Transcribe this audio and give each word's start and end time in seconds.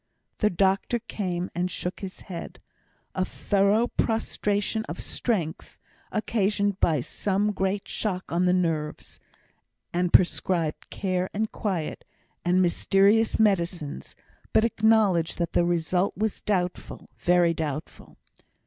The 0.39 0.49
doctor 0.49 0.97
came 0.97 1.51
and 1.53 1.69
shook 1.69 1.99
his 1.99 2.21
head, 2.21 2.59
"a 3.13 3.23
thorough 3.23 3.85
prostration 3.85 4.83
of 4.85 4.99
strength, 4.99 5.77
occasioned 6.11 6.79
by 6.79 7.01
some 7.01 7.51
great 7.51 7.87
shock 7.87 8.31
on 8.31 8.45
the 8.45 8.51
nerves," 8.51 9.19
and 9.93 10.11
prescribed 10.11 10.89
care 10.89 11.29
and 11.35 11.51
quiet, 11.51 12.03
and 12.43 12.63
mysterious 12.63 13.37
medicines, 13.37 14.15
but 14.53 14.65
acknowledged 14.65 15.37
that 15.37 15.53
the 15.53 15.65
result 15.65 16.17
was 16.17 16.41
doubtful, 16.41 17.07
very 17.19 17.53
doubtful. 17.53 18.17